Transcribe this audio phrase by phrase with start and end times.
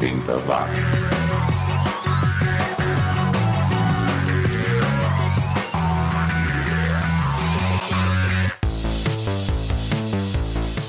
[0.00, 1.33] 80 watts.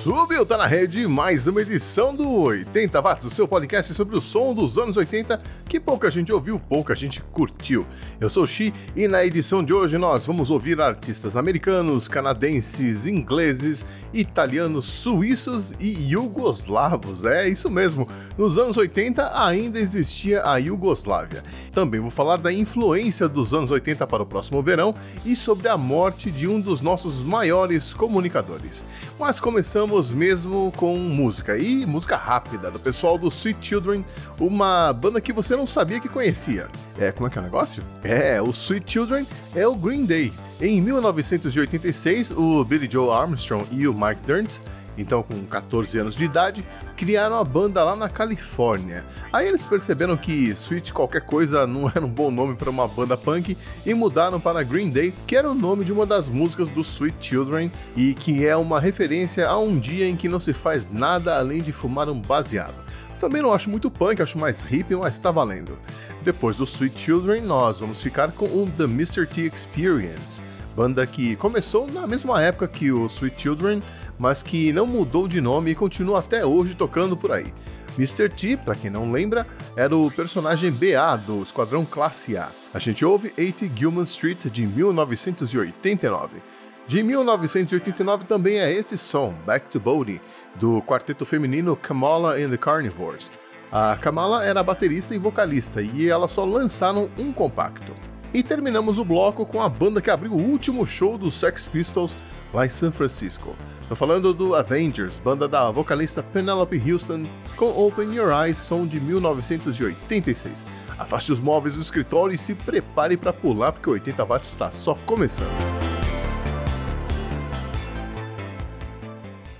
[0.05, 4.21] Subiu, tá na rede mais uma edição do 80 Watts, o seu podcast sobre o
[4.21, 7.83] som dos anos 80 que pouca gente ouviu, pouca gente curtiu.
[8.21, 13.07] Eu sou o Xi e na edição de hoje nós vamos ouvir artistas americanos, canadenses,
[13.07, 17.25] ingleses, italianos, suíços e iugoslavos.
[17.25, 21.43] É isso mesmo, nos anos 80 ainda existia a Iugoslávia.
[21.71, 24.93] Também vou falar da influência dos anos 80 para o próximo verão
[25.25, 28.85] e sobre a morte de um dos nossos maiores comunicadores.
[29.17, 34.03] Mas começamos Vamos mesmo com música e música rápida do pessoal do Sweet Children,
[34.37, 36.67] uma banda que você não sabia que conhecia.
[36.99, 37.81] É, como é que é o negócio?
[38.03, 40.33] É, o Sweet Children é o Green Day.
[40.59, 44.59] Em 1986, o Billy Joe Armstrong e o Mike Dirnt
[44.97, 49.03] então com 14 anos de idade, criaram a banda lá na Califórnia.
[49.31, 53.17] Aí eles perceberam que Sweet qualquer coisa não era um bom nome para uma banda
[53.17, 56.81] punk e mudaram para Green Day, que era o nome de uma das músicas do
[56.81, 60.89] Sweet Children e que é uma referência a um dia em que não se faz
[60.91, 62.83] nada além de fumar um baseado.
[63.19, 65.77] Também não acho muito punk, acho mais hippie, mas tá valendo.
[66.21, 69.25] Depois do Sweet Children, nós vamos ficar com o The Mr.
[69.25, 70.41] T Experience
[70.75, 73.81] banda que começou na mesma época que o Sweet Children,
[74.17, 77.53] mas que não mudou de nome e continua até hoje tocando por aí.
[77.97, 78.29] Mr.
[78.29, 82.49] T, para quem não lembra, era o personagem BA do Esquadrão Classe A.
[82.73, 86.41] A gente ouve 80 Gilman Street de 1989.
[86.87, 90.21] De 1989 também é esse som, Back to Bodie,
[90.55, 93.31] do quarteto feminino Kamala and the Carnivores.
[93.71, 97.93] A Kamala era baterista e vocalista e elas só lançaram um compacto.
[98.35, 102.17] E terminamos o bloco com a banda que abriu o último show dos Sex Pistols
[102.53, 103.55] lá em São Francisco.
[103.87, 108.99] Tô falando do Avengers, banda da vocalista Penelope Houston, com Open Your Eyes, som de
[108.99, 110.67] 1986.
[110.99, 114.69] Afaste os móveis do escritório e se prepare para pular, porque o 80 watts está
[114.69, 115.47] só começando.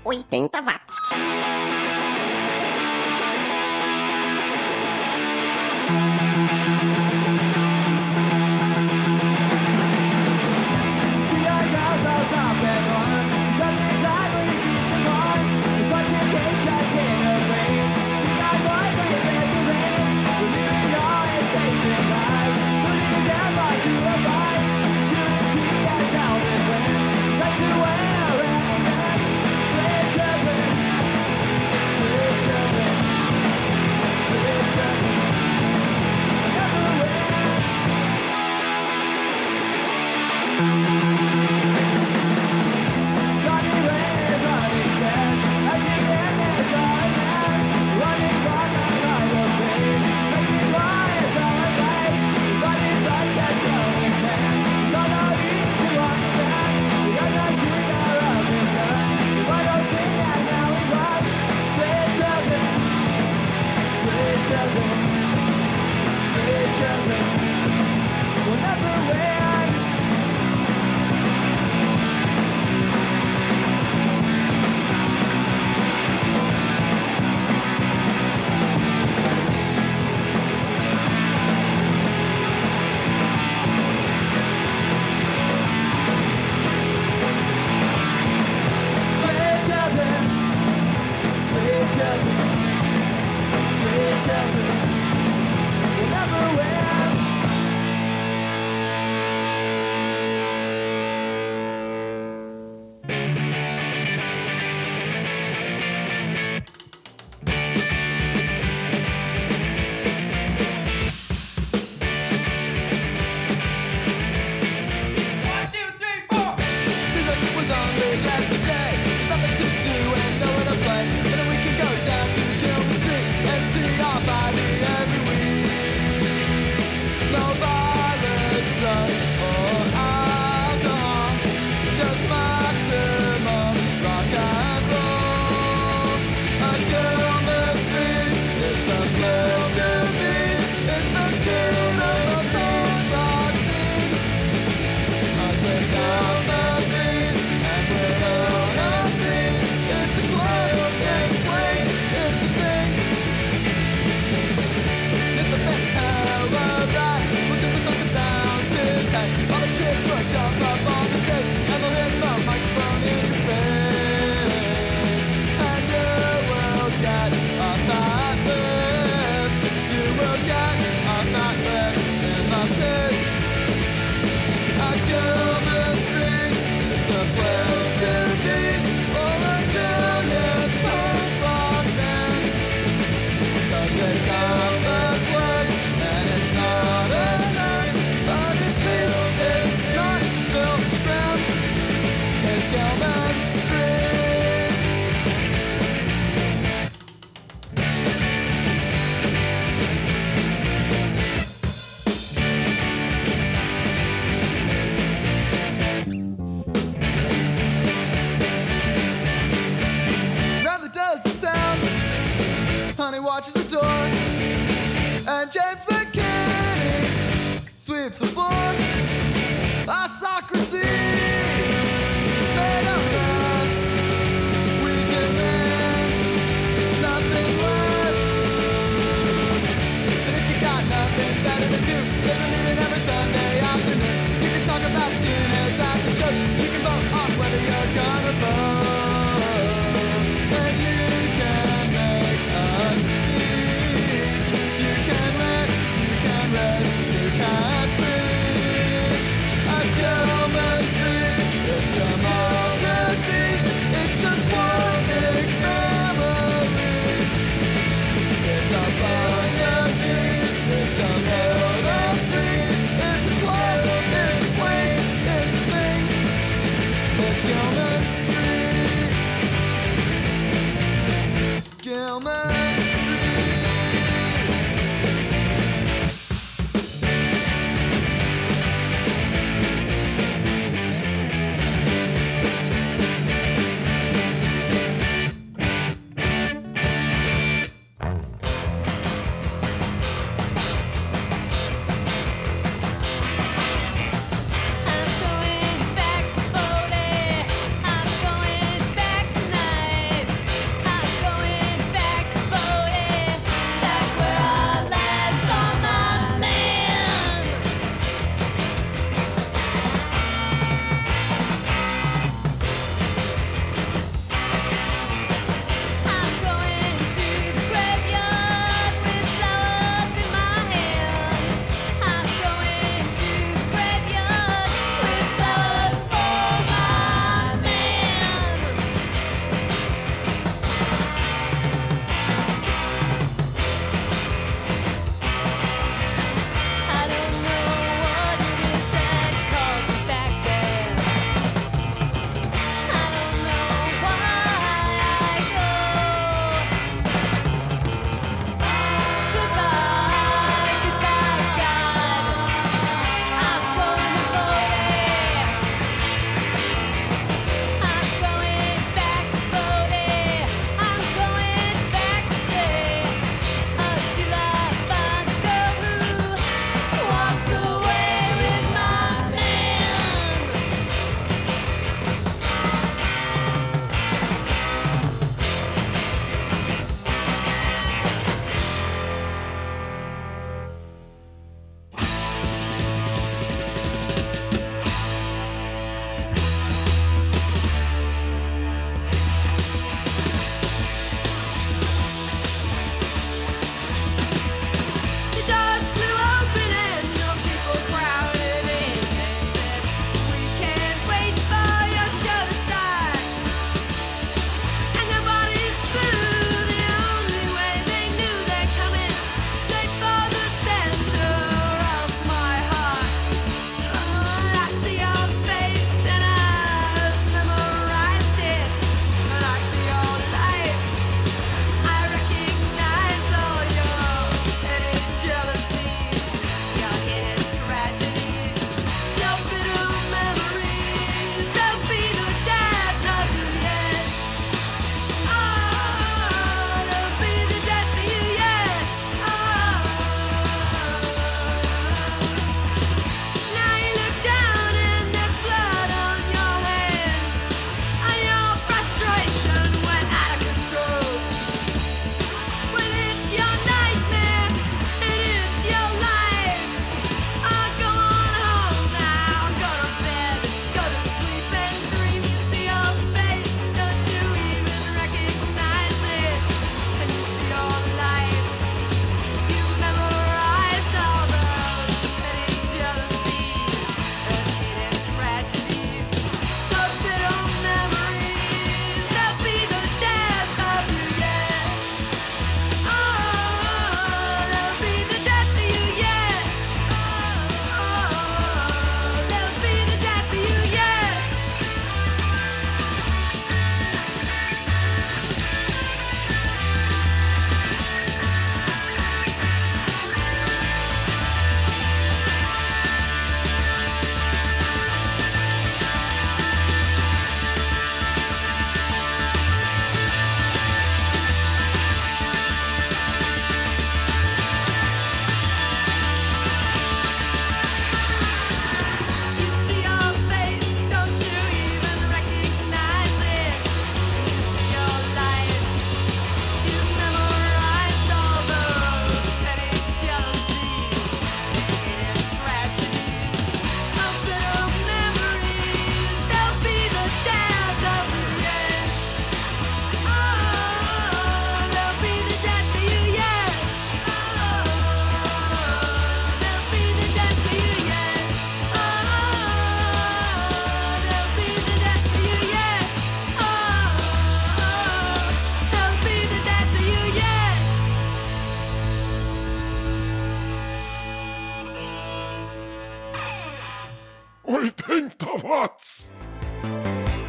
[0.04, 1.65] 80 watts.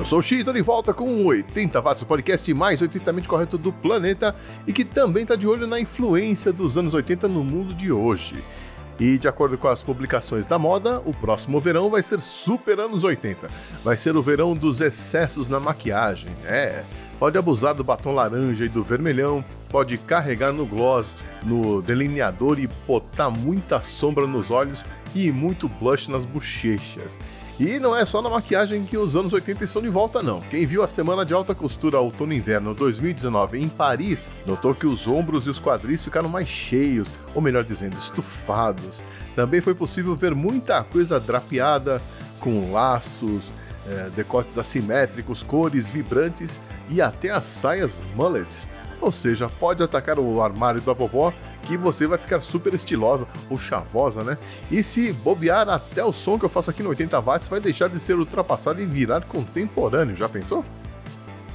[0.07, 3.57] Sou o Xi, tô de volta com o 80 Watts, o podcast mais 80mente correto
[3.57, 4.33] do planeta
[4.65, 8.41] e que também tá de olho na influência dos anos 80 no mundo de hoje.
[8.97, 13.03] E de acordo com as publicações da moda, o próximo verão vai ser super anos
[13.03, 13.47] 80.
[13.83, 16.33] Vai ser o verão dos excessos na maquiagem.
[16.45, 16.85] É,
[17.19, 22.69] pode abusar do batom laranja e do vermelhão, pode carregar no gloss, no delineador e
[22.87, 27.19] botar muita sombra nos olhos e muito blush nas bochechas.
[27.59, 30.41] E não é só na maquiagem que os anos 80 estão de volta, não.
[30.41, 34.85] Quem viu a semana de alta costura outono e inverno 2019 em Paris notou que
[34.85, 39.03] os ombros e os quadris ficaram mais cheios, ou melhor dizendo, estufados.
[39.35, 41.99] Também foi possível ver muita coisa drapeada,
[42.39, 43.51] com laços,
[43.87, 46.59] eh, decotes assimétricos, cores vibrantes
[46.89, 48.47] e até as saias mullet.
[48.99, 51.31] Ou seja, pode atacar o armário da vovó
[51.63, 54.37] que você vai ficar super estilosa ou chavosa, né?
[54.71, 57.89] E se bobear até o som que eu faço aqui no 80 watts vai deixar
[57.89, 60.65] de ser ultrapassado e virar contemporâneo, já pensou?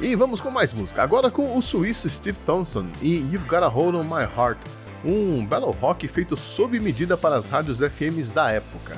[0.01, 3.69] E vamos com mais música, agora com o suíço Steve Thompson e You've Got a
[3.69, 4.59] Hold on My Heart,
[5.05, 8.97] um battle rock feito sob medida para as rádios FMs da época.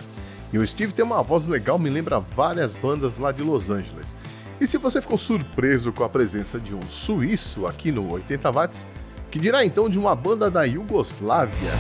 [0.53, 4.17] E o Steve tem uma voz legal, me lembra várias bandas lá de Los Angeles.
[4.61, 8.87] E se você ficou surpreso com a presença de um suíço aqui no 80 watts,
[9.31, 11.73] que dirá então de uma banda da Iugoslávia?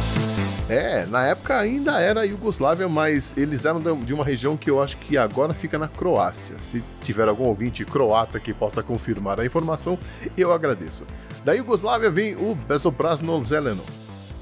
[0.68, 4.96] É, na época ainda era Iugoslávia, mas eles eram de uma região que eu acho
[4.96, 6.56] que agora fica na Croácia.
[6.58, 9.98] Se tiver algum ouvinte croata que possa confirmar a informação,
[10.36, 11.04] eu agradeço.
[11.44, 13.84] Da Iugoslávia vem o Bezobrazno Zeleno,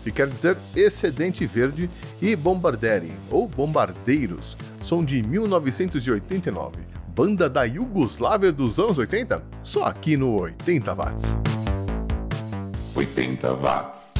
[0.03, 7.02] que quer dizer excedente verde, e Bombarderi, ou Bombardeiros, são de 1989.
[7.15, 9.43] Banda da Iugoslávia dos anos 80?
[9.63, 11.39] Só aqui no 80 watts.
[12.97, 14.12] 80 watts.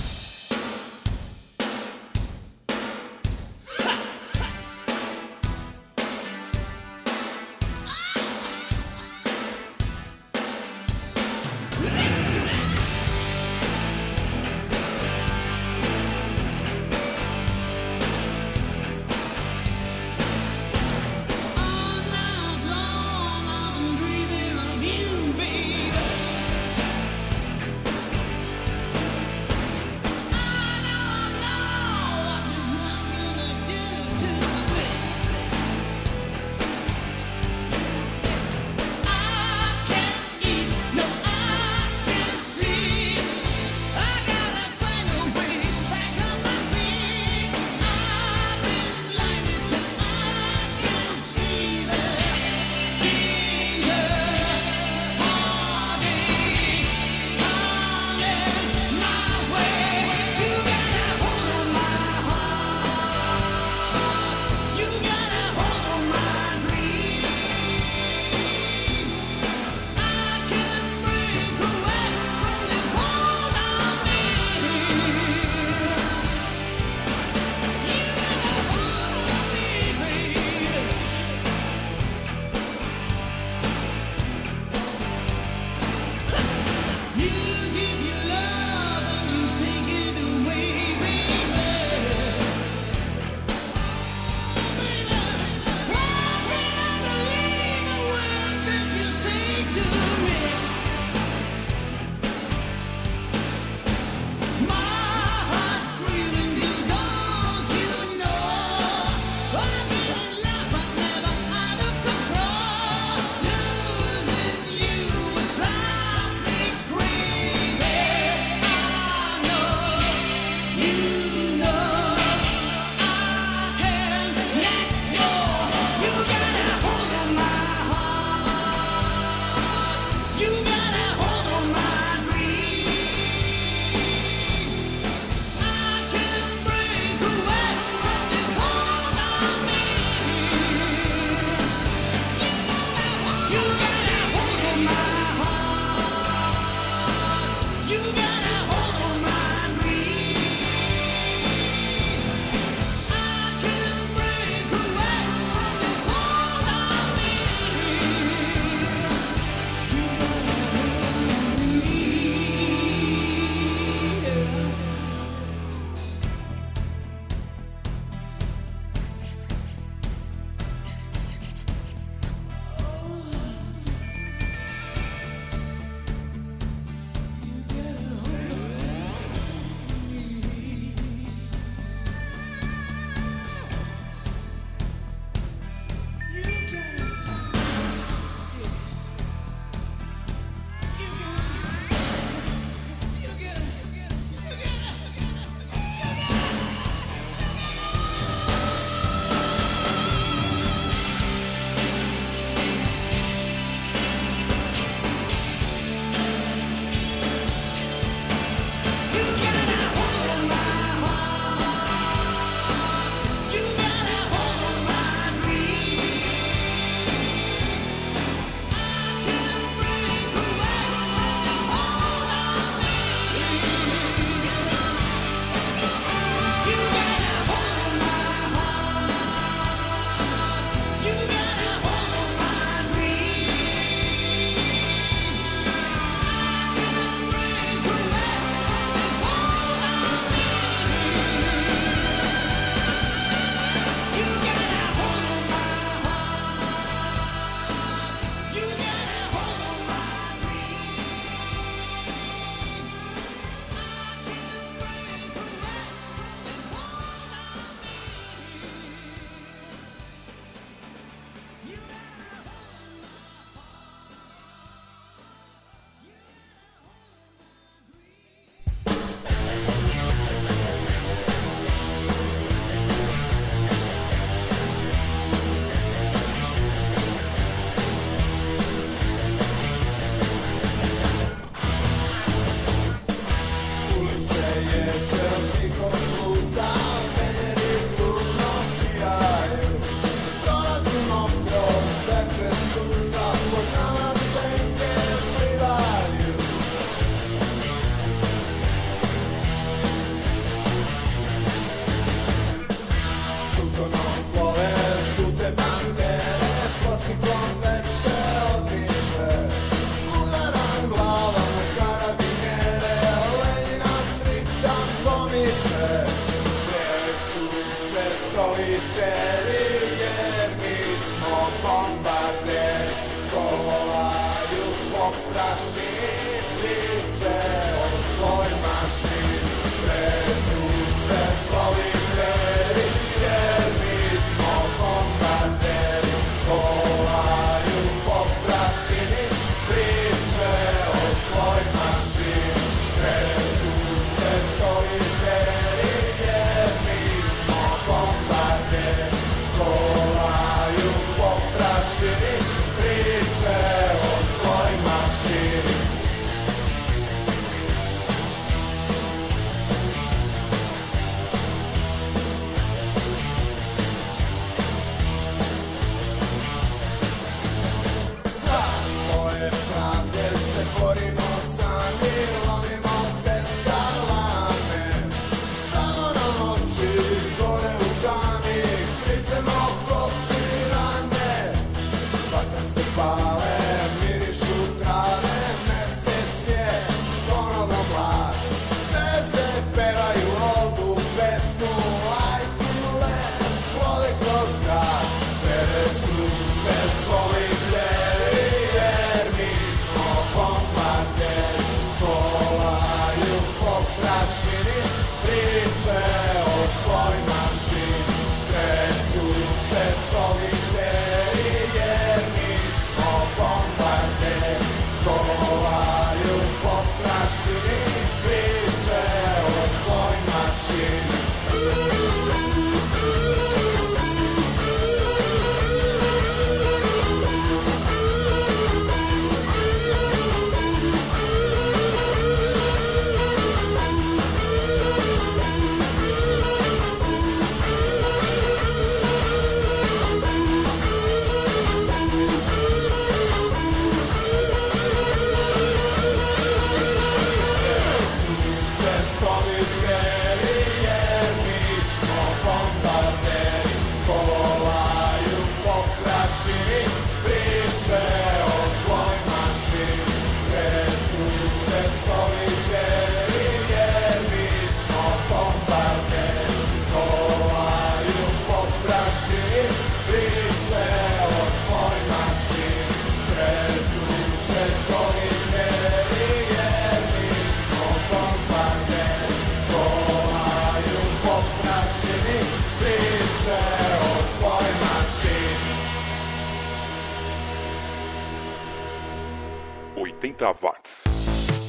[318.97, 319.32] back.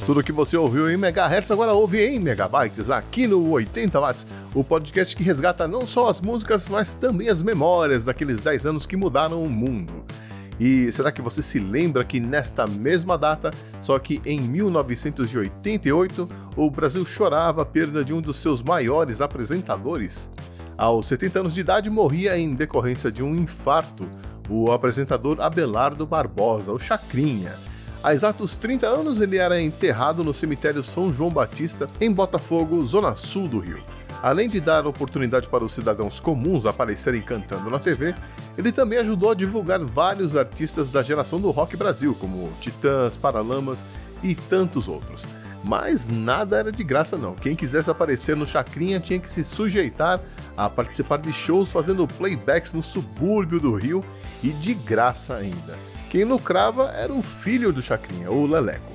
[0.04, 4.62] Tudo que você ouviu em megahertz agora ouve em megabytes aqui no 80 watts, o
[4.62, 8.96] podcast que resgata não só as músicas, mas também as memórias daqueles 10 anos que
[8.96, 10.04] mudaram o mundo.
[10.58, 16.70] E será que você se lembra que nesta mesma data, só que em 1988, o
[16.70, 20.30] Brasil chorava a perda de um dos seus maiores apresentadores?
[20.76, 24.08] Aos 70 anos de idade, morria em decorrência de um infarto
[24.48, 27.54] o apresentador Abelardo Barbosa, o Chacrinha.
[28.04, 33.16] Há exatos 30 anos, ele era enterrado no cemitério São João Batista, em Botafogo, zona
[33.16, 33.82] sul do Rio.
[34.22, 38.14] Além de dar oportunidade para os cidadãos comuns aparecerem cantando na TV,
[38.58, 43.86] ele também ajudou a divulgar vários artistas da geração do rock Brasil, como Titãs, Paralamas
[44.22, 45.26] e tantos outros.
[45.64, 47.34] Mas nada era de graça não.
[47.34, 50.20] Quem quisesse aparecer no Chacrinha tinha que se sujeitar
[50.54, 54.04] a participar de shows fazendo playbacks no subúrbio do Rio
[54.42, 55.93] e de graça ainda.
[56.14, 58.92] Quem lucrava era o filho do Chacrinha, o Leleco.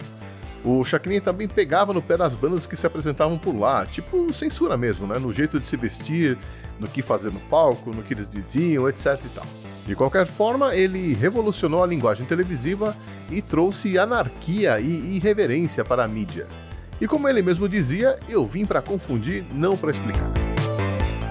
[0.63, 4.77] O Chacrinha também pegava no pé das bandas que se apresentavam por lá, tipo censura
[4.77, 5.19] mesmo, né?
[5.19, 6.37] No jeito de se vestir,
[6.79, 9.45] no que fazer no palco, no que eles diziam, etc e tal.
[9.85, 12.95] De qualquer forma, ele revolucionou a linguagem televisiva
[13.29, 16.47] e trouxe anarquia e irreverência para a mídia.
[17.01, 20.31] E como ele mesmo dizia, eu vim para confundir, não para explicar.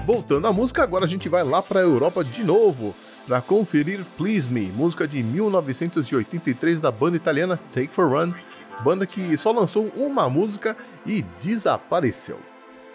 [0.05, 2.93] Voltando à música, agora a gente vai lá para a Europa de novo
[3.29, 8.33] para conferir Please Me, música de 1983 da banda italiana Take for Run,
[8.83, 12.39] banda que só lançou uma música e desapareceu.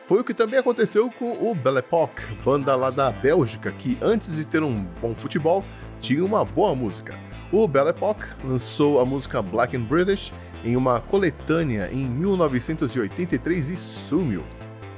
[0.09, 4.35] Foi o que também aconteceu com o Belle Époque, banda lá da Bélgica, que antes
[4.35, 5.65] de ter um bom futebol,
[6.01, 7.17] tinha uma boa música.
[7.53, 10.33] O Belle Époque lançou a música Black and British
[10.65, 14.45] em uma coletânea em 1983 e sumiu.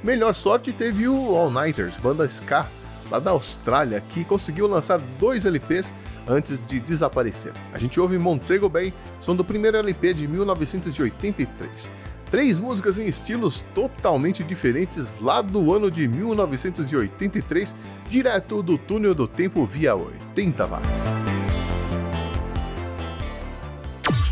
[0.03, 2.67] Melhor sorte teve o All Nighters, banda ska
[3.11, 5.95] lá da Austrália, que conseguiu lançar dois LPs
[6.27, 7.53] antes de desaparecer.
[7.73, 11.91] A gente ouve Montego Bay, som do primeiro LP de 1983.
[12.31, 17.77] Três músicas em estilos totalmente diferentes lá do ano de 1983,
[18.09, 21.15] direto do túnel do tempo via 80 watts.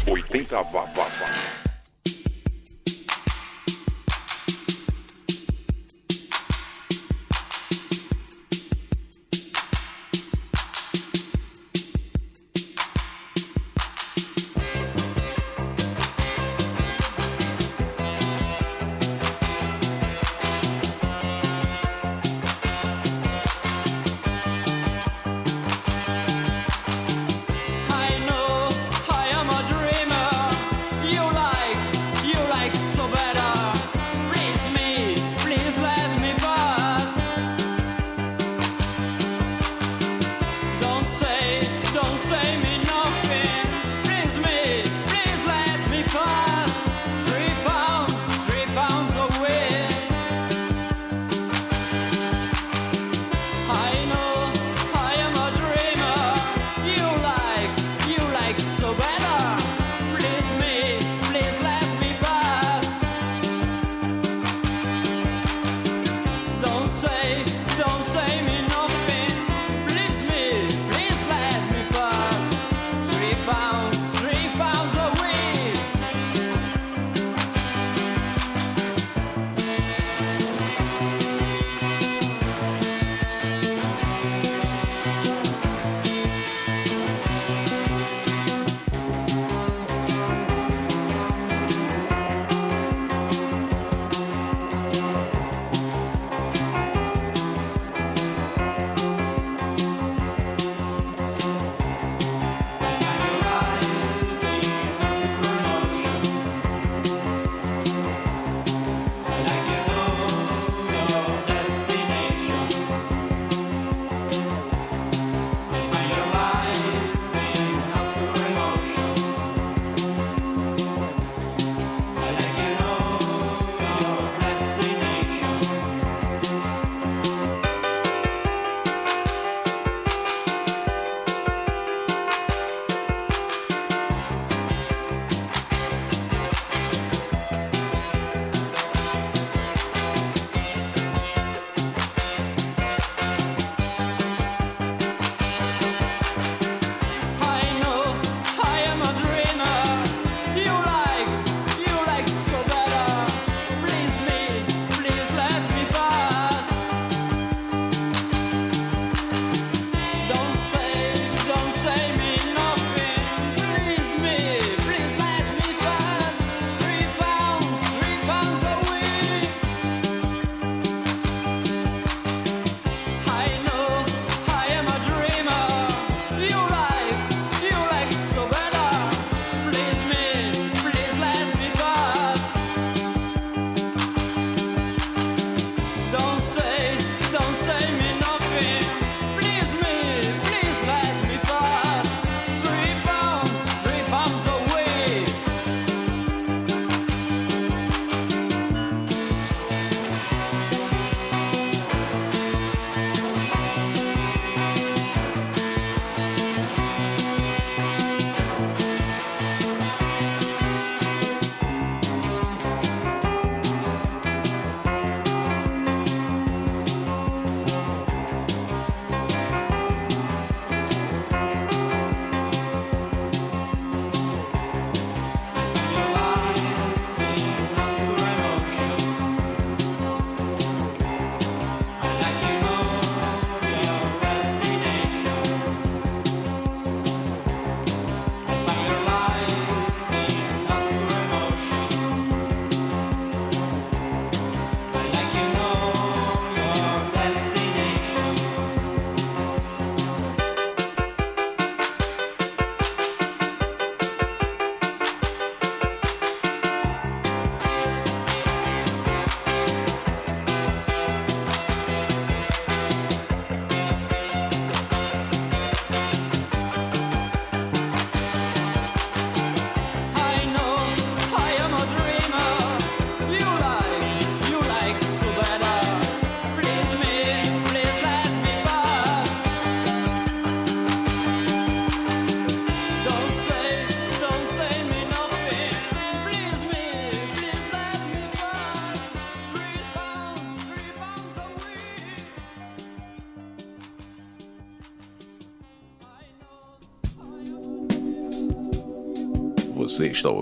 [0.07, 1.44] 80 watts.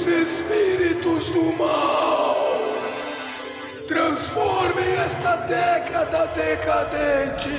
[0.00, 2.58] os espíritos do mal
[3.86, 7.50] transformem esta década decadente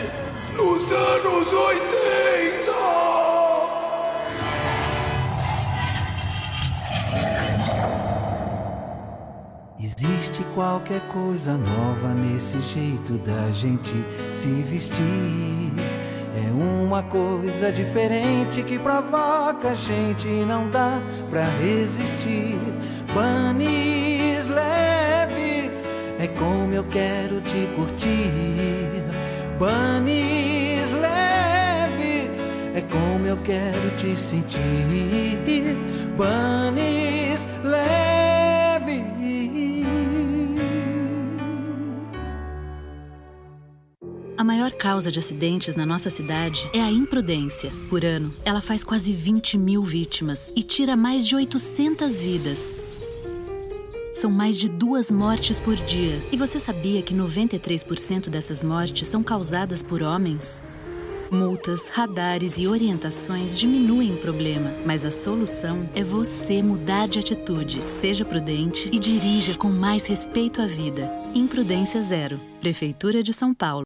[0.55, 2.71] nos anos 80.
[9.79, 13.93] Existe qualquer coisa nova nesse jeito da gente
[14.31, 15.90] se vestir
[16.51, 22.59] uma coisa diferente que provoca a gente não dá pra resistir.
[23.13, 25.87] Banis leves
[26.19, 29.03] é como eu quero te curtir.
[29.59, 32.37] Banis leves
[32.75, 35.77] é como eu quero te sentir.
[36.17, 38.00] Banis leves
[44.51, 47.71] maior causa de acidentes na nossa cidade é a imprudência.
[47.87, 52.75] Por ano, ela faz quase 20 mil vítimas e tira mais de 800 vidas.
[54.13, 56.21] São mais de duas mortes por dia.
[56.33, 60.61] E você sabia que 93% dessas mortes são causadas por homens?
[61.31, 67.81] Multas, radares e orientações diminuem o problema, mas a solução é você mudar de atitude.
[67.89, 71.09] Seja prudente e dirija com mais respeito à vida.
[71.33, 72.37] Imprudência Zero.
[72.59, 73.85] Prefeitura de São Paulo.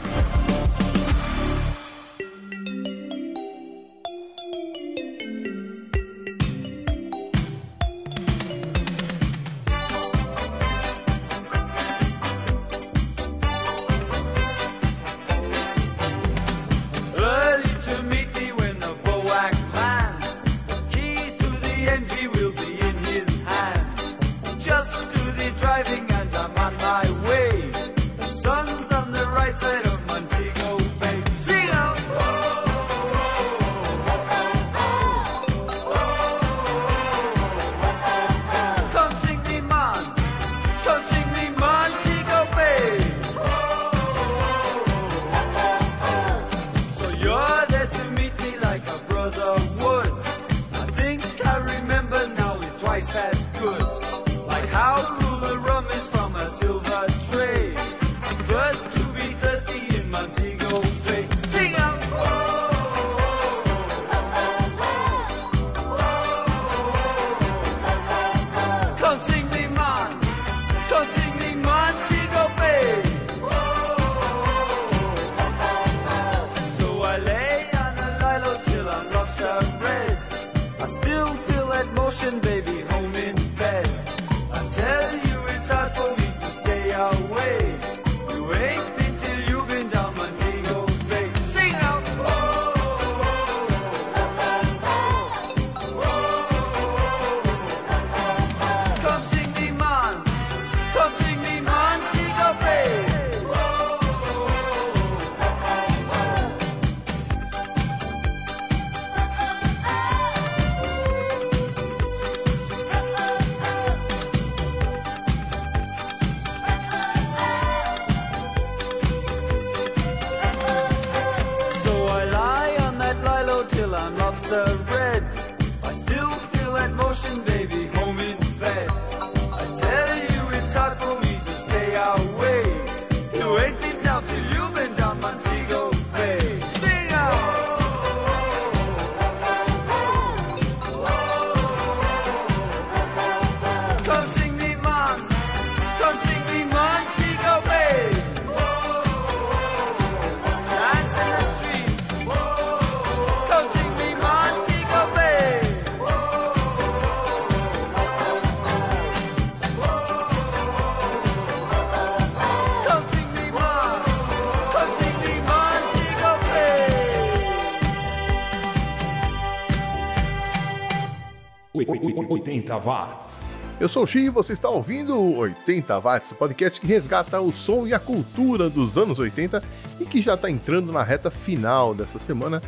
[172.01, 173.41] 80 watts.
[173.79, 177.41] Eu sou o Xi e você está ouvindo o 80 Watts, o podcast que resgata
[177.41, 179.63] o som e a cultura dos anos 80
[179.99, 182.61] e que já está entrando na reta final dessa semana.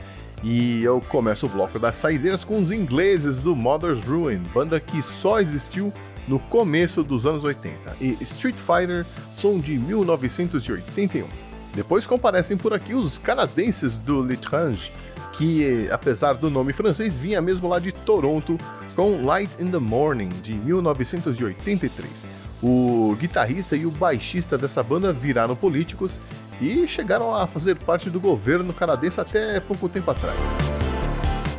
[0.43, 5.03] E eu começo o bloco das saideiras com os ingleses do Mother's Ruin, banda que
[5.03, 5.93] só existiu
[6.27, 9.05] no começo dos anos 80, e Street Fighter,
[9.35, 11.27] som de 1981.
[11.75, 14.91] Depois comparecem por aqui os canadenses do L'Étrange,
[15.33, 18.57] que, apesar do nome francês, vinha mesmo lá de Toronto
[18.95, 22.27] com Light in the Morning, de 1983.
[22.61, 26.21] O guitarrista e o baixista dessa banda viraram políticos
[26.61, 30.39] e chegaram a fazer parte do governo canadense até pouco tempo atrás.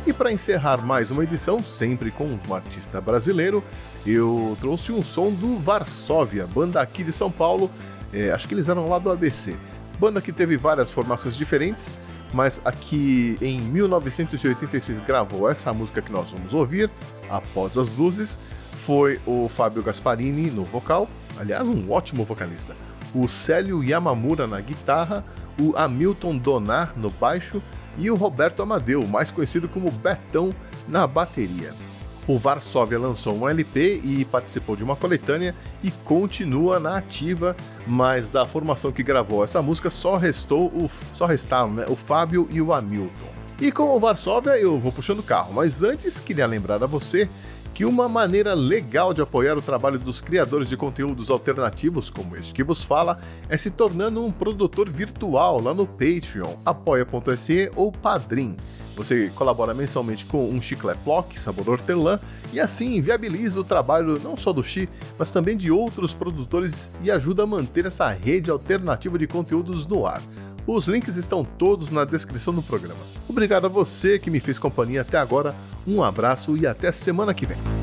[0.05, 3.63] E para encerrar mais uma edição, sempre com um artista brasileiro,
[4.05, 7.69] eu trouxe um som do Varsóvia, banda aqui de São Paulo,
[8.13, 9.57] é, acho que eles eram lá do ABC.
[9.99, 11.95] Banda que teve várias formações diferentes,
[12.35, 16.91] mas aqui em 1986 gravou essa música que nós vamos ouvir,
[17.29, 18.37] Após as Luzes,
[18.73, 21.07] foi o Fábio Gasparini no vocal,
[21.37, 22.75] aliás, um ótimo vocalista,
[23.13, 25.23] o Célio Yamamura na guitarra,
[25.59, 27.63] o Hamilton Donar no baixo
[27.97, 30.53] e o Roberto Amadeu, mais conhecido como Betão,
[30.87, 31.73] na bateria.
[32.27, 35.53] O Varsóvia lançou um LP e participou de uma coletânea
[35.83, 37.55] e continua na ativa,
[37.85, 42.47] mas da formação que gravou essa música só restou o só restaram, né, o Fábio
[42.51, 43.35] e o Hamilton.
[43.61, 47.29] E com o Varsóvia eu vou puxando o carro, mas antes queria lembrar a você
[47.75, 52.53] que uma maneira legal de apoiar o trabalho dos criadores de conteúdos alternativos, como este
[52.53, 53.19] que vos fala,
[53.49, 58.55] é se tornando um produtor virtual lá no Patreon, apoia.se ou Padrim.
[58.95, 62.17] Você colabora mensalmente com um chiclete block, sabor hortelã,
[62.53, 64.87] e assim viabiliza o trabalho não só do Chi,
[65.19, 70.07] mas também de outros produtores e ajuda a manter essa rede alternativa de conteúdos no
[70.07, 70.21] ar.
[70.67, 72.99] Os links estão todos na descrição do programa.
[73.29, 75.55] Obrigado a você que me fez companhia até agora,
[75.85, 77.74] um abraço e até semana que vem.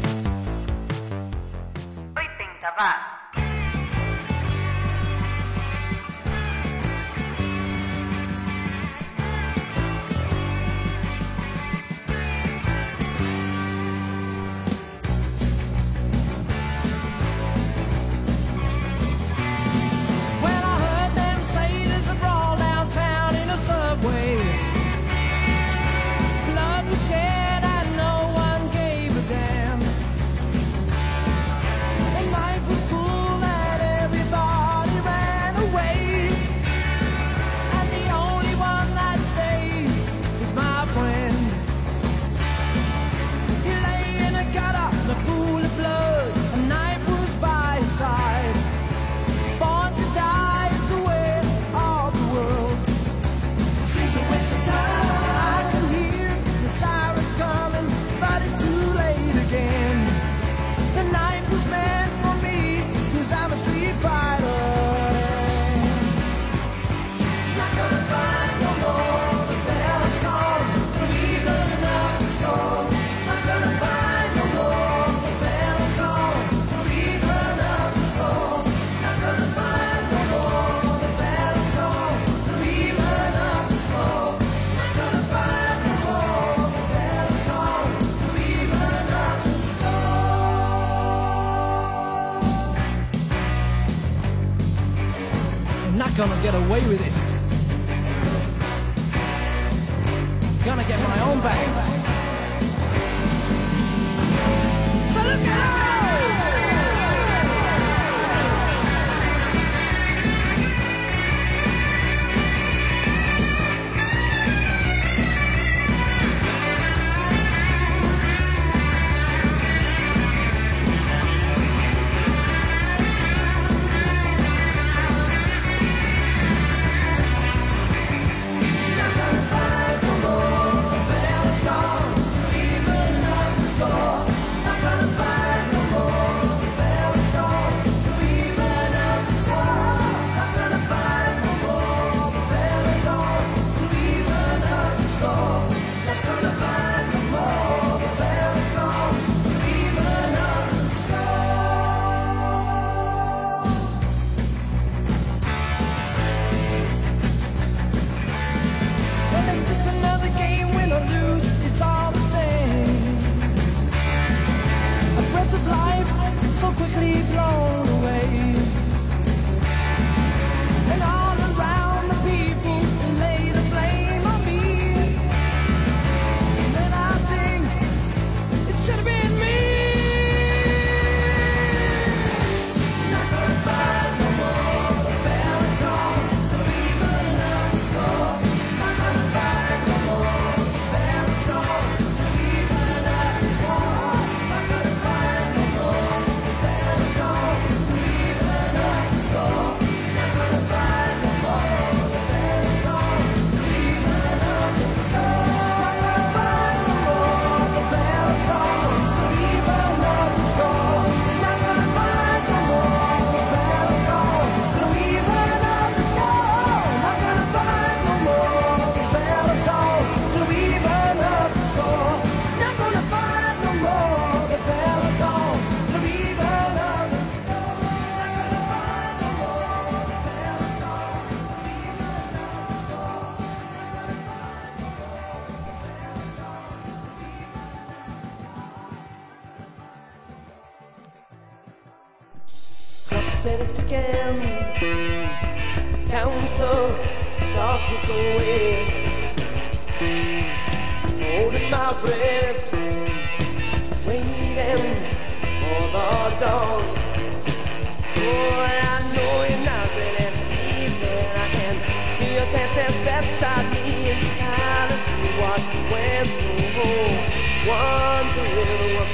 [96.88, 97.41] with this.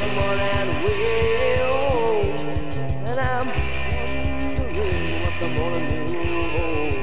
[0.00, 2.22] Come on and will.
[3.08, 3.48] And I'm
[4.56, 6.94] wondering what the morning will hold.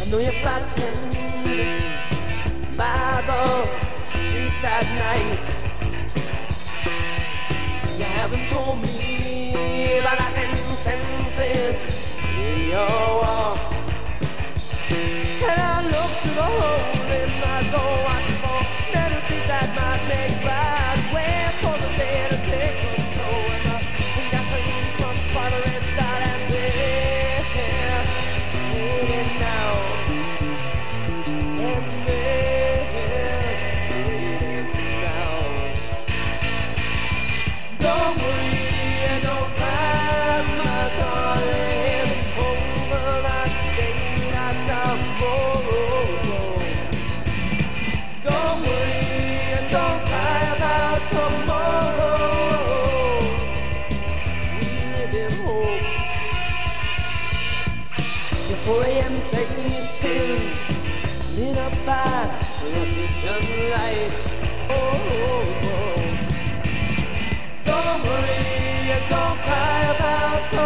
[0.00, 1.14] I know you're frightened
[2.76, 3.62] by the
[4.06, 5.40] streets at night.
[7.98, 11.78] You haven't told me, but I can sense it
[12.38, 13.58] in your walk.
[15.26, 18.62] And I look through the hole in my door, I small,
[18.94, 20.75] never think that might make right.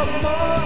[0.07, 0.60] more.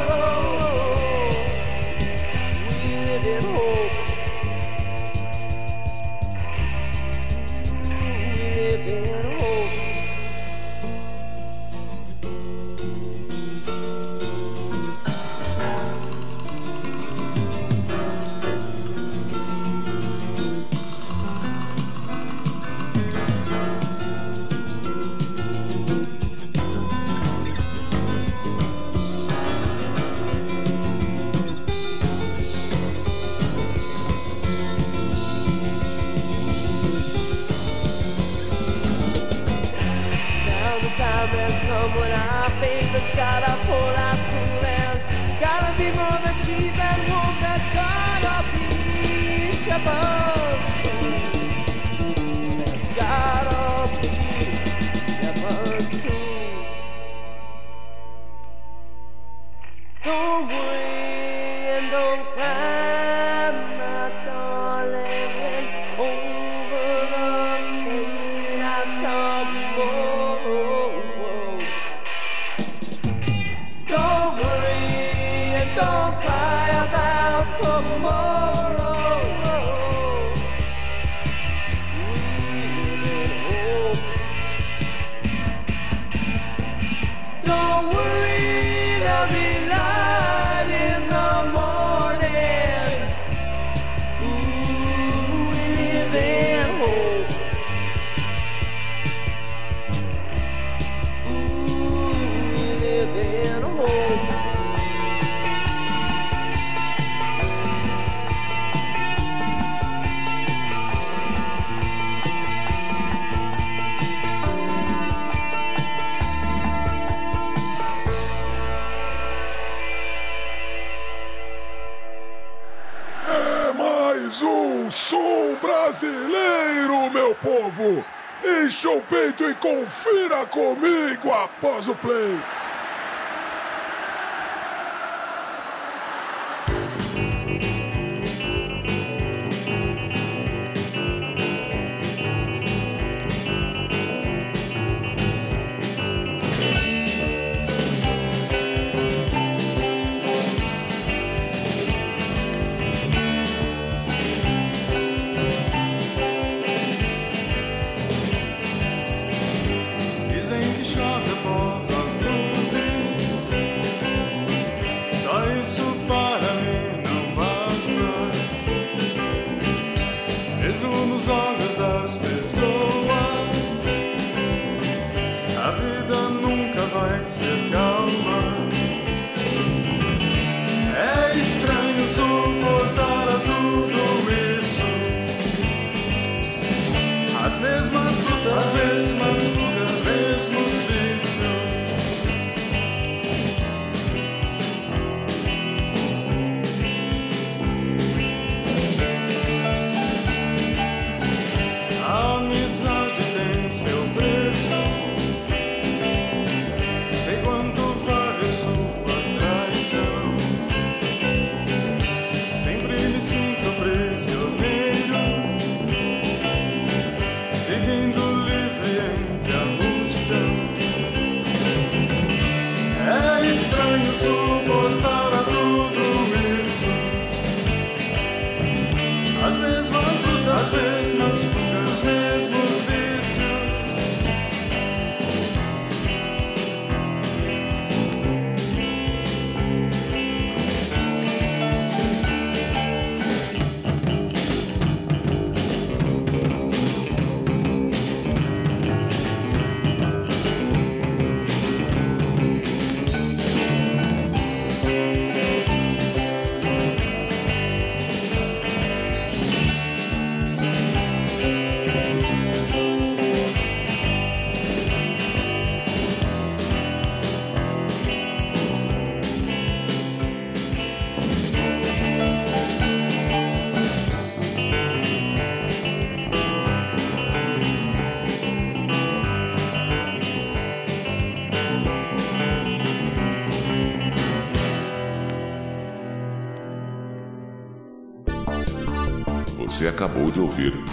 [129.14, 132.36] peito e confira comigo após o play.